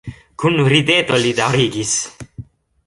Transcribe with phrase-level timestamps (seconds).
[0.43, 1.95] Kun rideto li daŭrigis.